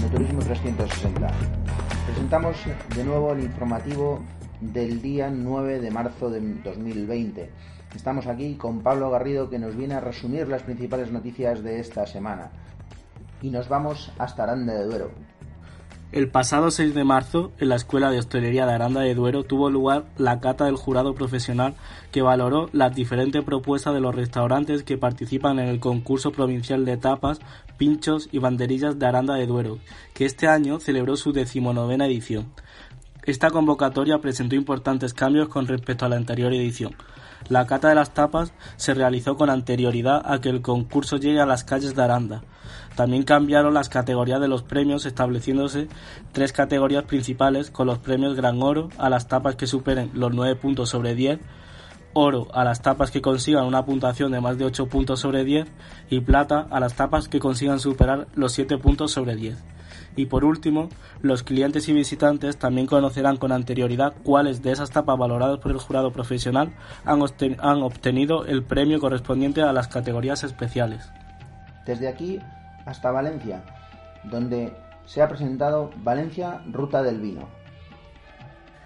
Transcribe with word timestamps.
Noturismo 0.00 0.40
360. 0.40 1.30
Presentamos 2.06 2.56
de 2.96 3.04
nuevo 3.04 3.32
el 3.32 3.40
informativo 3.40 4.22
del 4.60 5.02
día 5.02 5.30
9 5.30 5.80
de 5.80 5.90
marzo 5.90 6.30
de 6.30 6.40
2020. 6.40 7.50
Estamos 7.94 8.26
aquí 8.26 8.54
con 8.54 8.80
Pablo 8.80 9.10
Garrido 9.10 9.50
que 9.50 9.58
nos 9.58 9.76
viene 9.76 9.94
a 9.94 10.00
resumir 10.00 10.48
las 10.48 10.62
principales 10.62 11.12
noticias 11.12 11.62
de 11.62 11.78
esta 11.78 12.06
semana. 12.06 12.50
Y 13.42 13.50
nos 13.50 13.68
vamos 13.68 14.12
hasta 14.18 14.44
Aranda 14.44 14.72
de 14.72 14.84
Duero. 14.84 15.10
El 16.12 16.28
pasado 16.28 16.70
6 16.70 16.94
de 16.94 17.04
marzo, 17.04 17.52
en 17.58 17.70
la 17.70 17.76
Escuela 17.76 18.10
de 18.10 18.18
Hostelería 18.18 18.66
de 18.66 18.74
Aranda 18.74 19.00
de 19.00 19.14
Duero, 19.14 19.44
tuvo 19.44 19.70
lugar 19.70 20.04
la 20.18 20.40
cata 20.40 20.66
del 20.66 20.76
jurado 20.76 21.14
profesional 21.14 21.74
que 22.10 22.20
valoró 22.20 22.68
las 22.74 22.94
diferentes 22.94 23.42
propuestas 23.42 23.94
de 23.94 24.00
los 24.00 24.14
restaurantes 24.14 24.82
que 24.82 24.98
participan 24.98 25.58
en 25.58 25.68
el 25.68 25.80
concurso 25.80 26.30
provincial 26.30 26.84
de 26.84 26.98
tapas, 26.98 27.40
pinchos 27.78 28.28
y 28.30 28.40
banderillas 28.40 28.98
de 28.98 29.06
Aranda 29.06 29.36
de 29.36 29.46
Duero, 29.46 29.78
que 30.12 30.26
este 30.26 30.48
año 30.48 30.80
celebró 30.80 31.16
su 31.16 31.32
decimonovena 31.32 32.04
edición. 32.04 32.52
Esta 33.24 33.50
convocatoria 33.50 34.18
presentó 34.18 34.54
importantes 34.54 35.14
cambios 35.14 35.48
con 35.48 35.66
respecto 35.66 36.04
a 36.04 36.10
la 36.10 36.16
anterior 36.16 36.52
edición. 36.52 36.94
La 37.48 37.66
cata 37.66 37.88
de 37.88 37.94
las 37.94 38.14
tapas 38.14 38.52
se 38.76 38.94
realizó 38.94 39.36
con 39.36 39.50
anterioridad 39.50 40.22
a 40.24 40.40
que 40.40 40.48
el 40.48 40.62
concurso 40.62 41.16
llegue 41.16 41.40
a 41.40 41.46
las 41.46 41.64
calles 41.64 41.94
de 41.94 42.02
Aranda. 42.02 42.42
También 42.96 43.22
cambiaron 43.22 43.74
las 43.74 43.88
categorías 43.88 44.40
de 44.40 44.48
los 44.48 44.62
premios, 44.62 45.06
estableciéndose 45.06 45.88
tres 46.32 46.52
categorías 46.52 47.04
principales 47.04 47.70
con 47.70 47.86
los 47.86 47.98
premios 47.98 48.36
Gran 48.36 48.62
Oro 48.62 48.90
a 48.98 49.08
las 49.08 49.28
tapas 49.28 49.56
que 49.56 49.66
superen 49.66 50.10
los 50.14 50.32
9 50.32 50.56
puntos 50.56 50.90
sobre 50.90 51.14
10, 51.14 51.40
Oro 52.14 52.48
a 52.52 52.62
las 52.64 52.82
tapas 52.82 53.10
que 53.10 53.22
consigan 53.22 53.64
una 53.64 53.86
puntuación 53.86 54.32
de 54.32 54.40
más 54.40 54.58
de 54.58 54.66
8 54.66 54.86
puntos 54.86 55.20
sobre 55.20 55.44
10 55.44 55.66
y 56.10 56.20
Plata 56.20 56.66
a 56.70 56.78
las 56.78 56.94
tapas 56.94 57.28
que 57.28 57.40
consigan 57.40 57.80
superar 57.80 58.28
los 58.34 58.52
7 58.52 58.76
puntos 58.76 59.12
sobre 59.12 59.34
10. 59.34 59.56
Y 60.14 60.26
por 60.26 60.44
último, 60.44 60.88
los 61.22 61.42
clientes 61.42 61.88
y 61.88 61.92
visitantes 61.92 62.58
también 62.58 62.86
conocerán 62.86 63.38
con 63.38 63.50
anterioridad 63.50 64.12
cuáles 64.22 64.62
de 64.62 64.72
esas 64.72 64.90
tapas 64.90 65.18
valoradas 65.18 65.58
por 65.58 65.72
el 65.72 65.78
jurado 65.78 66.12
profesional 66.12 66.72
han, 67.04 67.20
obten- 67.20 67.56
han 67.60 67.82
obtenido 67.82 68.44
el 68.44 68.62
premio 68.62 69.00
correspondiente 69.00 69.62
a 69.62 69.72
las 69.72 69.88
categorías 69.88 70.44
especiales. 70.44 71.10
Desde 71.86 72.08
aquí 72.08 72.40
hasta 72.84 73.10
Valencia, 73.10 73.62
donde 74.24 74.74
se 75.06 75.22
ha 75.22 75.28
presentado 75.28 75.90
Valencia 75.96 76.60
Ruta 76.70 77.02
del 77.02 77.20
Vino. 77.20 77.48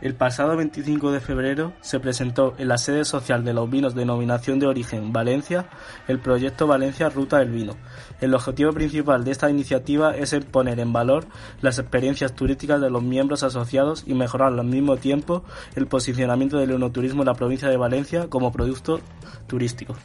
El 0.00 0.14
pasado 0.14 0.56
25 0.56 1.10
de 1.10 1.18
febrero 1.18 1.72
se 1.80 1.98
presentó 1.98 2.54
en 2.58 2.68
la 2.68 2.78
sede 2.78 3.04
social 3.04 3.44
de 3.44 3.52
los 3.52 3.68
vinos 3.68 3.96
Denominación 3.96 4.60
de 4.60 4.68
Origen 4.68 5.12
Valencia 5.12 5.68
el 6.06 6.20
proyecto 6.20 6.68
Valencia 6.68 7.08
Ruta 7.08 7.38
del 7.38 7.50
Vino. 7.50 7.74
El 8.20 8.32
objetivo 8.32 8.72
principal 8.72 9.24
de 9.24 9.32
esta 9.32 9.50
iniciativa 9.50 10.16
es 10.16 10.32
el 10.32 10.44
poner 10.44 10.78
en 10.78 10.92
valor 10.92 11.26
las 11.62 11.80
experiencias 11.80 12.34
turísticas 12.34 12.80
de 12.80 12.90
los 12.90 13.02
miembros 13.02 13.42
asociados 13.42 14.04
y 14.06 14.14
mejorar 14.14 14.52
al 14.52 14.64
mismo 14.64 14.98
tiempo 14.98 15.42
el 15.74 15.88
posicionamiento 15.88 16.58
del 16.58 16.70
enoturismo 16.70 17.22
en 17.22 17.26
la 17.26 17.34
provincia 17.34 17.68
de 17.68 17.76
Valencia 17.76 18.28
como 18.28 18.52
producto 18.52 19.00
turístico. 19.48 19.96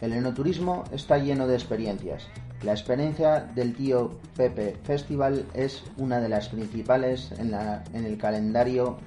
El 0.00 0.12
enoturismo 0.12 0.84
está 0.92 1.18
lleno 1.18 1.48
de 1.48 1.54
experiencias. 1.54 2.28
La 2.64 2.72
experiencia 2.72 3.40
del 3.54 3.74
tío 3.74 4.12
Pepe 4.36 4.76
Festival 4.84 5.44
es 5.54 5.82
una 5.96 6.20
de 6.20 6.28
las 6.28 6.48
principales 6.48 7.32
en, 7.38 7.50
la- 7.50 7.82
en 7.92 8.04
el 8.06 8.16
calendario 8.18 8.98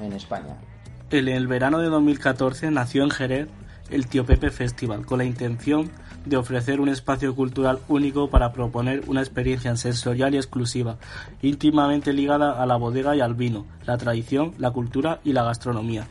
en 0.00 0.12
España. 0.14 0.56
En 1.10 1.28
el 1.28 1.46
verano 1.46 1.78
de 1.80 1.88
2014 1.88 2.70
nació 2.70 3.04
en 3.04 3.10
Jerez 3.10 3.48
el 3.90 4.06
Tío 4.06 4.24
Pepe 4.24 4.50
Festival, 4.50 5.04
con 5.04 5.18
la 5.18 5.24
intención 5.24 5.90
de 6.24 6.38
ofrecer 6.38 6.80
un 6.80 6.88
espacio 6.88 7.34
cultural 7.34 7.80
único 7.88 8.30
para 8.30 8.52
proponer 8.54 9.02
una 9.08 9.20
experiencia 9.20 9.76
sensorial 9.76 10.32
y 10.34 10.38
exclusiva, 10.38 10.96
íntimamente 11.42 12.14
ligada 12.14 12.62
a 12.62 12.64
la 12.64 12.76
bodega 12.76 13.14
y 13.14 13.20
al 13.20 13.34
vino, 13.34 13.66
la 13.84 13.98
tradición, 13.98 14.54
la 14.56 14.70
cultura 14.70 15.20
y 15.24 15.34
la 15.34 15.42
gastronomía. 15.42 16.06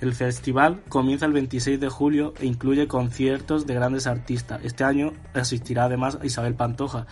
El 0.00 0.12
festival 0.14 0.82
comienza 0.88 1.26
el 1.26 1.32
26 1.32 1.80
de 1.80 1.88
julio 1.88 2.34
e 2.40 2.46
incluye 2.46 2.88
conciertos 2.88 3.66
de 3.66 3.74
grandes 3.74 4.06
artistas. 4.06 4.60
Este 4.64 4.84
año 4.84 5.12
asistirá 5.34 5.84
además 5.84 6.18
a 6.20 6.26
Isabel 6.26 6.54
Pantoja, 6.54 7.06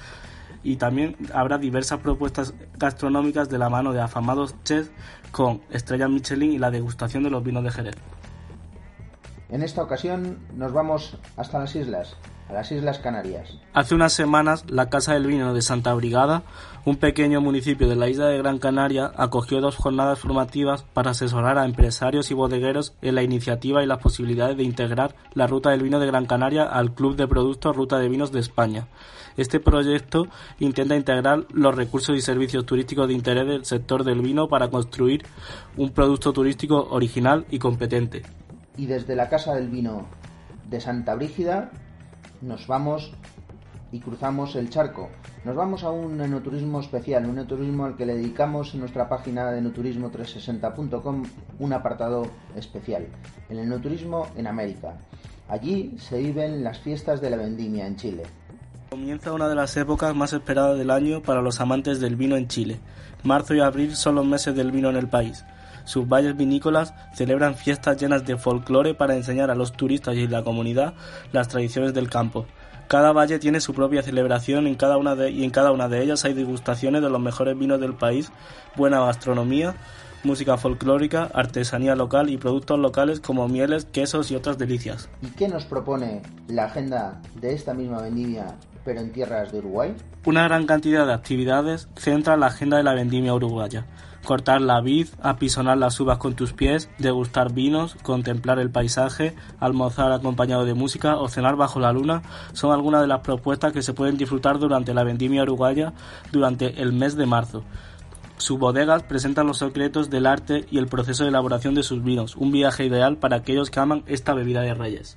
y 0.65 0.77
también 0.77 1.17
habrá 1.33 1.59
diversas 1.59 2.01
propuestas 2.01 2.55
gastronómicas 2.79 3.51
de 3.51 3.59
la 3.59 3.69
mano 3.69 3.93
de 3.93 4.01
afamados 4.01 4.55
chefs 4.65 4.91
con 5.31 5.61
estrellas 5.71 6.09
Michelin 6.09 6.53
y 6.53 6.59
la 6.59 6.71
degustación 6.71 7.23
de 7.23 7.31
los 7.31 7.45
vinos 7.45 7.63
de 7.63 7.71
Jerez. 7.71 7.97
En 9.50 9.62
esta 9.62 9.82
ocasión 9.82 10.38
nos 10.56 10.72
vamos 10.72 11.19
hasta 11.37 11.59
las 11.59 11.77
islas, 11.77 12.16
a 12.49 12.55
las 12.55 12.72
Islas 12.72 12.99
Canarias. 12.99 13.59
Hace 13.75 13.94
unas 13.94 14.12
semanas, 14.12 14.65
la 14.69 14.88
Casa 14.88 15.12
del 15.12 15.27
Vino 15.27 15.53
de 15.53 15.60
Santa 15.60 15.93
Brigada, 15.94 16.43
un 16.87 16.97
pequeño 16.97 17.41
municipio 17.41 17.88
de 17.88 17.97
la 17.97 18.09
isla 18.09 18.27
de 18.27 18.38
Gran 18.38 18.59
Canaria, 18.59 19.12
acogió 19.16 19.60
dos 19.60 19.77
jornadas 19.77 20.19
formativas 20.19 20.82
para 20.82 21.10
asesorar 21.10 21.59
a 21.59 21.66
empresarios 21.66 22.31
y 22.31 22.34
bodegueros 22.34 22.94
en 23.03 23.15
la 23.15 23.22
iniciativa 23.22 23.82
y 23.82 23.87
las 23.87 23.99
posibilidades 23.99 24.56
de 24.56 24.65
integrar 24.65 25.15
la 25.34 25.47
Ruta 25.47 25.71
del 25.71 25.82
Vino 25.82 26.00
de 26.00 26.06
Gran 26.06 26.26
Canaria 26.26 26.65
al 26.65 26.94
Club 26.94 27.16
de 27.16 27.28
Productos 27.28 27.76
Ruta 27.76 27.99
de 27.99 28.09
Vinos 28.09 28.32
de 28.32 28.41
España. 28.41 28.88
Este 29.37 29.61
proyecto 29.61 30.28
intenta 30.59 30.97
integrar 30.97 31.47
los 31.53 31.75
recursos 31.75 32.16
y 32.16 32.21
servicios 32.21 32.65
turísticos 32.65 33.09
de 33.09 33.15
interés 33.15 33.47
del 33.47 33.65
sector 33.65 34.05
del 34.05 34.21
vino 34.21 34.49
para 34.49 34.69
construir 34.69 35.26
un 35.76 35.91
producto 35.91 36.32
turístico 36.32 36.87
original 36.91 37.44
y 37.50 37.59
competente. 37.59 38.22
Y 38.77 38.87
desde 38.87 39.17
la 39.17 39.29
Casa 39.29 39.55
del 39.55 39.69
Vino 39.69 40.07
de 40.69 40.81
Santa 40.81 41.15
Brígida 41.15 41.71
nos 42.41 42.67
vamos 42.67 43.12
y 43.93 44.01
cruzamos 44.01 44.57
el 44.57 44.71
charco. 44.71 45.09
Nos 45.45 45.55
vamos 45.55 45.85
a 45.85 45.91
un 45.91 46.21
enoturismo 46.21 46.81
especial, 46.81 47.27
un 47.27 47.39
enoturismo 47.39 47.85
al 47.85 47.97
que 47.97 48.07
le 48.07 48.17
dedicamos 48.17 48.75
en 48.75 48.81
nuestra 48.81 49.09
página 49.09 49.53
de 49.53 49.62
enoturismo360.com 49.62 51.23
un 51.61 51.73
apartado 51.73 52.27
especial, 52.57 53.07
el 53.49 53.59
enoturismo 53.61 54.27
en 54.37 54.49
América. 54.49 54.95
Allí 55.49 55.95
se 55.99 56.19
viven 56.19 56.65
las 56.65 56.81
fiestas 56.81 57.21
de 57.21 57.31
la 57.31 57.37
vendimia 57.37 57.87
en 57.87 57.95
Chile. 57.95 58.25
Comienza 58.91 59.33
una 59.33 59.49
de 59.49 59.55
las 59.55 59.77
épocas 59.77 60.15
más 60.15 60.33
esperadas 60.33 60.77
del 60.77 60.91
año 60.91 61.23
para 61.23 61.43
los 61.43 61.61
amantes 61.61 62.01
del 62.01 62.17
vino 62.17 62.37
en 62.37 62.49
Chile. 62.49 62.81
Marzo 63.23 63.55
y 63.55 63.61
abril 63.61 63.95
son 63.95 64.17
los 64.17 64.27
meses 64.27 64.56
del 64.56 64.73
vino 64.73 64.91
en 64.91 64.97
el 64.97 65.09
país. 65.09 65.45
Sus 65.84 66.09
valles 66.09 66.37
vinícolas 66.37 66.95
celebran 67.12 67.55
fiestas 67.55 68.00
llenas 68.00 68.25
de 68.25 68.37
folclore 68.37 68.95
para 68.95 69.17
enseñar 69.17 69.50
a 69.50 69.55
los 69.55 69.72
turistas 69.72 70.17
y 70.17 70.27
la 70.27 70.43
comunidad 70.43 70.95
las 71.33 71.49
tradiciones 71.49 71.95
del 71.95 72.11
campo. 72.11 72.47
Cada 72.89 73.12
valle 73.12 73.39
tiene 73.39 73.61
su 73.61 73.72
propia 73.72 74.03
celebración 74.03 74.67
y 74.67 74.71
en 74.71 74.75
cada 74.77 74.99
una 74.99 75.89
de 75.89 76.03
ellas 76.03 76.25
hay 76.25 76.34
degustaciones 76.34 77.03
de 77.03 77.11
los 77.11 77.21
mejores 77.21 77.59
vinos 77.59 77.81
del 77.81 77.94
país, 77.94 78.31
buena 78.77 79.00
gastronomía, 79.00 79.75
música 80.25 80.56
folclórica, 80.56 81.31
artesanía 81.35 81.94
local 81.94 82.31
y 82.31 82.38
productos 82.38 82.79
locales 82.79 83.21
como 83.21 83.49
mieles, 83.49 83.85
quesos 83.87 84.31
y 84.31 84.37
otras 84.37 84.59
delicias. 84.59 85.09
¿Y 85.23 85.29
qué 85.29 85.49
nos 85.49 85.65
propone 85.65 86.23
la 86.49 86.65
agenda 86.65 87.21
de 87.41 87.55
esta 87.55 87.75
misma 87.75 88.03
vendimia, 88.03 88.56
pero 88.85 89.00
en 89.00 89.12
tierras 89.12 89.53
de 89.53 89.59
Uruguay? 89.59 89.94
Una 90.25 90.44
gran 90.44 90.67
cantidad 90.67 91.06
de 91.06 91.12
actividades 91.12 91.88
centran 91.97 92.41
la 92.41 92.47
agenda 92.47 92.76
de 92.76 92.82
la 92.82 92.94
vendimia 92.94 93.35
uruguaya. 93.35 93.87
Cortar 94.25 94.62
la 94.62 94.81
vid, 94.81 95.09
apisonar 95.21 95.76
las 95.76 96.00
uvas 96.00 96.17
con 96.17 96.35
tus 96.35 96.55
pies, 96.55 96.88
degustar 96.97 97.53
vinos, 97.53 97.94
contemplar 98.03 98.59
el 98.59 98.71
paisaje, 98.71 99.35
almorzar 99.61 100.12
acompañado 100.12 100.65
de 100.65 100.73
música 100.73 101.19
o 101.19 101.29
cenar 101.29 101.56
bajo 101.56 101.79
la 101.79 101.93
luna 101.93 102.23
son 102.55 102.73
algunas 102.73 103.03
de 103.03 103.06
las 103.06 103.21
propuestas 103.21 103.75
que 103.75 103.82
se 103.82 103.93
pueden 103.93 104.17
disfrutar 104.17 104.59
durante 104.59 104.94
la 104.94 105.05
vendimia 105.05 105.43
uruguaya 105.43 105.93
durante 106.32 106.81
el 106.81 106.94
mes 106.94 107.17
de 107.17 107.26
marzo. 107.26 107.65
Sus 108.37 108.59
bodegas 108.59 109.03
presentan 109.05 109.47
los 109.47 109.59
secretos 109.59 110.11
del 110.11 110.27
arte 110.27 110.67
y 110.71 110.79
el 110.79 110.87
proceso 110.87 111.25
de 111.25 111.31
elaboración 111.31 111.75
de 111.75 111.83
sus 111.83 112.03
vinos, 112.03 112.37
un 112.37 112.53
viaje 112.53 112.85
ideal 112.85 113.17
para 113.17 113.37
aquellos 113.37 113.71
que 113.71 113.81
aman 113.81 114.05
esta 114.07 114.35
bebida 114.35 114.61
de 114.63 114.75
reyes. 114.75 115.17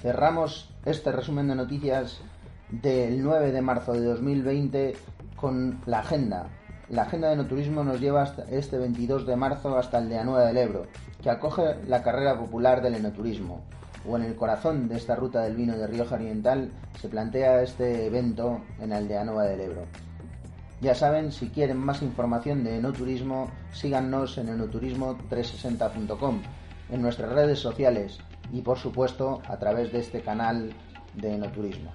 Cerramos 0.00 0.70
este 0.84 1.12
resumen 1.12 1.48
de 1.48 1.54
noticias 1.54 2.20
del 2.70 3.22
9 3.22 3.52
de 3.52 3.62
marzo 3.62 3.92
de 3.92 4.04
2020 4.04 4.96
con 5.36 5.80
la 5.86 6.00
agenda 6.00 6.50
la 6.90 7.02
agenda 7.02 7.28
de 7.28 7.34
enoturismo 7.34 7.82
nos 7.82 8.00
lleva 8.00 8.34
este 8.50 8.76
22 8.76 9.26
de 9.26 9.36
marzo 9.36 9.76
hasta 9.78 9.98
el 9.98 10.08
de 10.08 10.18
Anueva 10.18 10.46
del 10.46 10.58
Ebro, 10.58 10.86
que 11.22 11.30
acoge 11.30 11.76
la 11.86 12.02
carrera 12.02 12.38
popular 12.38 12.82
del 12.82 12.96
enoturismo. 12.96 13.64
O 14.06 14.16
en 14.16 14.22
el 14.24 14.36
corazón 14.36 14.86
de 14.88 14.96
esta 14.96 15.16
ruta 15.16 15.40
del 15.40 15.56
vino 15.56 15.78
de 15.78 15.86
Rioja 15.86 16.16
Oriental 16.16 16.70
se 17.00 17.08
plantea 17.08 17.62
este 17.62 18.06
evento 18.06 18.60
en 18.78 18.92
Aldeanova 18.92 19.44
del 19.44 19.62
Ebro. 19.62 19.86
Ya 20.84 20.94
saben, 20.94 21.32
si 21.32 21.48
quieren 21.48 21.78
más 21.78 22.02
información 22.02 22.62
de 22.62 22.76
enoturismo, 22.76 23.50
síganos 23.72 24.36
en 24.36 24.48
enoturismo360.com, 24.48 26.42
en 26.90 27.00
nuestras 27.00 27.32
redes 27.32 27.58
sociales 27.58 28.18
y 28.52 28.60
por 28.60 28.76
supuesto 28.76 29.40
a 29.48 29.56
través 29.56 29.90
de 29.92 30.00
este 30.00 30.20
canal 30.20 30.74
de 31.14 31.36
enoturismo. 31.36 31.90